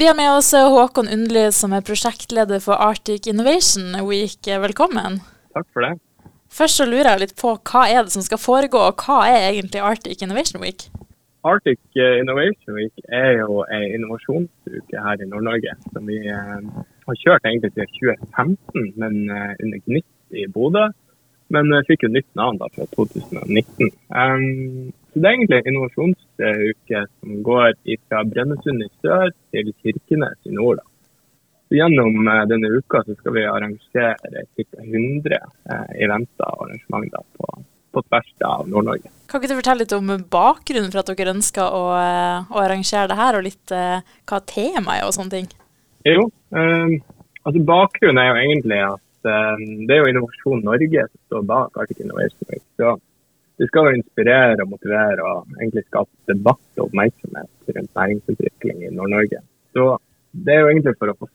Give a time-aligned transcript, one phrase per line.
[0.00, 4.46] Vi har med oss Håkon Undli, som er prosjektleder for Arctic Innovation Week.
[4.62, 5.18] Velkommen.
[5.52, 5.90] Takk for det.
[6.48, 9.50] Først så lurer jeg litt på hva er det som skal foregå, og hva er
[9.50, 10.86] egentlig Arctic Innovation Week?
[11.44, 17.20] Arctic eh, Innovation Week er jo en innovasjonsuke her i Nord-Norge som vi eh, har
[17.26, 20.86] kjørt egentlig til 2015, men eh, under Gnitt i Bodø.
[21.52, 23.92] Men eh, fikk jo nytt navn da fra 2019.
[24.16, 27.72] Um, så Det er egentlig en innovasjonsuke som går
[28.08, 30.78] fra Brønnøysund i sør til Kirkenes i nord.
[30.78, 30.86] Da.
[31.70, 34.14] Så Gjennom eh, denne uka så skal vi arrangere
[34.56, 34.64] ca.
[34.82, 37.50] 100 eh, eventer og arrangementer på,
[37.94, 39.10] på tvers av Nord-Norge.
[39.30, 43.10] Kan ikke du fortelle litt om bakgrunnen for at dere ønsker å, eh, å arrangere
[43.10, 45.52] det her, og litt eh, hva temaet er og sånne ting?
[46.08, 46.96] Jo, eh,
[47.44, 51.78] altså bakgrunnen er jo egentlig at eh, det er jo Innovasjon Norge som står bak
[51.82, 52.66] Arctic Innovation Week.
[52.78, 52.96] Så
[53.60, 58.92] det skal jo inspirere og motivere og egentlig skape debatt og oppmerksomhet rundt næringsutvikling i
[58.96, 59.42] Nord-Norge.
[59.76, 59.88] Så
[60.32, 61.28] det er jo egentlig for å få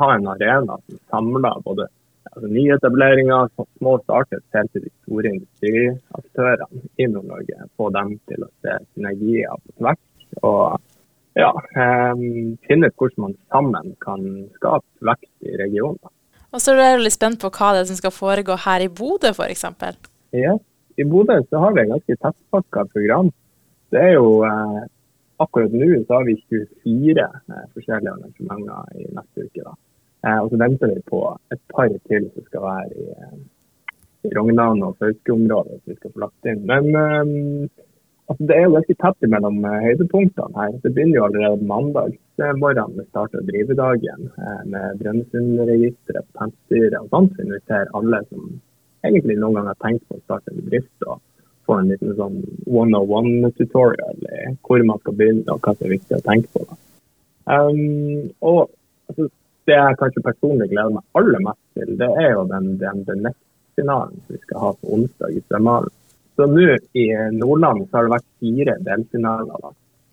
[0.00, 1.86] ha en arena som samler både
[2.32, 7.66] altså, nyetableringer, små startups, helt til de store industriaktørene i Nord-Norge.
[7.78, 10.02] Få dem til å se synergier på tvers.
[10.40, 11.52] Og ja,
[11.84, 12.24] eh,
[12.66, 16.02] finne ut hvordan man sammen kan skape vekst i regionen.
[16.50, 18.90] Og så er du litt spent på hva det er som skal foregå her i
[18.90, 19.68] Bodø f.eks.
[20.34, 20.56] Ja,
[21.00, 23.30] i Bodø så har vi et ganske tettpakka program.
[23.90, 24.80] Det er jo eh,
[25.40, 26.34] Akkurat nå så har vi
[26.84, 29.62] 24 eh, forskjellige arrangementer i neste uke.
[29.64, 29.72] da.
[30.26, 31.20] Eh, og så venter vi på
[31.54, 33.38] et par til som skal være i, eh,
[34.28, 36.60] i Rognan og Fauske-området som vi skal få lagt inn.
[36.68, 37.86] Men eh,
[38.28, 40.76] altså, det er jo ganske tett mellom eh, høydepunktene her.
[40.84, 42.18] Det begynner jo allerede mandag
[42.60, 42.98] morgen.
[42.98, 44.28] Vi starter drivedagen
[44.72, 46.50] med Brønnøysundregisteret på
[47.00, 47.32] og sånt.
[47.36, 48.60] Vi inviterer alle som
[49.06, 51.20] egentlig noen gang har tenkt på å starte en bedrift og
[51.68, 56.18] få en liten sånn one-on-one-tutorial i hvor man skal begynne og hva som er viktig
[56.18, 56.78] å tenke på.
[57.50, 58.60] Um, og
[59.10, 59.30] altså,
[59.68, 63.28] Det jeg kanskje personlig gleder meg aller mest til, det er jo den, den, den
[63.78, 65.92] finalen som vi skal ha på onsdag i Strømhallen.
[66.34, 66.64] Så nå
[66.96, 67.04] i
[67.36, 69.60] Nordland så har det vært fire delfinaler.
[69.60, 69.70] da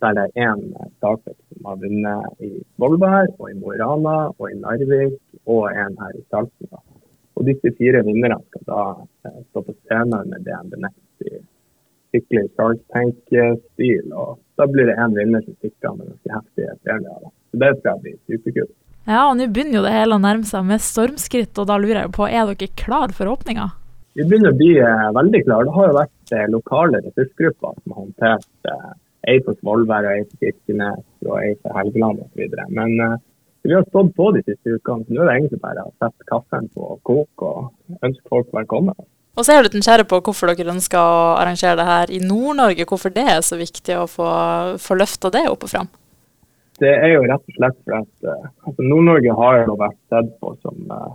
[0.00, 0.60] der det er én
[0.96, 5.64] startup som har vunnet i Svolvær, og i Mo i Rana, og i Narvik og
[5.72, 6.68] en her i Salten.
[7.40, 8.82] Og disse fire vinnerne skal da
[9.24, 11.40] eh, stå på scenen med DNB Next i
[12.10, 14.12] skikkelig Shark Tank-stil.
[14.12, 17.32] Og da blir det én vinner som stikker av med ganske heftige premier.
[17.50, 18.76] Så det skal bli superkult.
[19.08, 22.02] Ja, og nå begynner jo det hele å nærme seg med stormskritt, og da lurer
[22.02, 23.70] jeg på, er dere klar for åpninga?
[24.18, 25.66] Vi begynner å bli eh, veldig klare.
[25.66, 28.92] Det har jo vært eh, lokale ressursgrupper som har håndtert eh,
[29.32, 32.56] ei på Svolvær, ei på Kirkenes og ei på Helgeland osv.
[32.76, 33.18] Men
[33.62, 36.28] vi har stått på de siste ukene, så nå er det egentlig bare å sette
[36.28, 38.96] kaffen på kok og ønske folk velkommen.
[39.38, 42.20] Og så er jeg litt nysgjerrig på hvorfor dere ønsker å arrangere det her i
[42.24, 42.86] Nord-Norge.
[42.88, 44.28] Hvorfor det er så viktig å få,
[44.82, 45.90] få løfta det opp og fram?
[46.80, 50.52] Det er jo rett og slett fordi uh, altså Nord-Norge har jo vært sett på
[50.64, 51.12] som uh,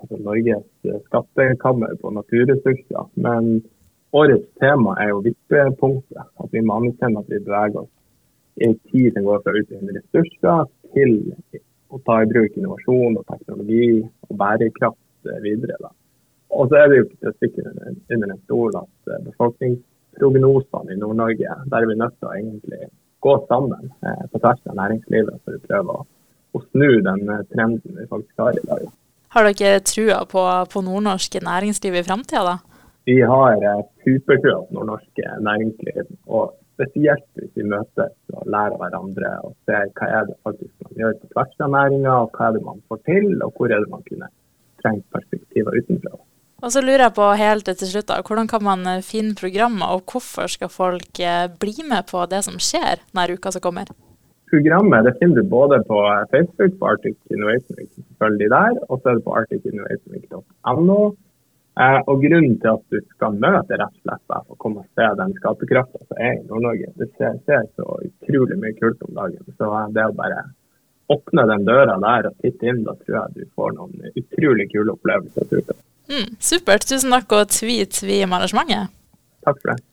[0.00, 0.66] altså Norges
[1.08, 3.08] skattekammer på naturressurser.
[3.18, 3.58] Men
[4.16, 6.22] årets tema er jo vippepunktet.
[6.40, 7.90] At vi må anerkjenne at vi beveger oss
[8.60, 11.18] i en tid som går fra utviklende ressurser til
[11.90, 15.78] å ta i bruk innovasjon og teknologi og bærekraft eh, videre.
[15.82, 15.92] Da.
[16.56, 17.66] Og så er det jo ikke til å stikke
[18.14, 22.90] under en stol at eh, befolkningsprognosene i Nord-Norge, der er vi nødt til å egentlig
[23.20, 26.06] gå sammen eh, på tvers av næringslivet for å prøve å,
[26.56, 28.88] å snu den eh, trenden vi faktisk har i dag.
[29.30, 32.56] Har dere trua på, på nordnorsk næringsliv i framtida, da?
[33.08, 36.16] Vi har eh, supertrua på nordnorsk næringsliv.
[36.26, 40.98] og spesielt hvis vi møtes og lærer hverandre og ser hva er det faktisk man
[41.02, 43.84] gjør på tvers av næringa, og hva er det man får til, og hvor er
[43.84, 44.28] det man kunne
[44.80, 46.20] trengt perspektiver utenfra.
[46.60, 49.94] Og så lurer jeg på helt til slutt, da, Hvordan kan man eh, finne programmer,
[49.96, 53.92] og hvorfor skal folk eh, bli med på det som skjer denne uka som kommer?
[54.50, 55.98] Programmet det finner du både på
[56.32, 61.00] Facebook, på Arctic Innovation Week, selvfølgelig der, og så er det på arcticinnovationweek.no.
[61.80, 64.98] Eh, og Grunnen til at du skal møte rett og slett for å komme og
[64.98, 69.14] se den skaperkrafta som er i Nord-Norge, det ser, ser, så utrolig mye kult om
[69.16, 69.46] dagen.
[69.56, 70.42] Så det å bare
[71.10, 74.92] åpne den døra der og titte inn, da tror jeg du får noen utrolig kule
[74.92, 75.72] opplevelser.
[76.10, 76.84] Mm, supert.
[76.90, 78.92] Tusen takk og tvi tvi om arrangementet.
[79.46, 79.89] Takk for det.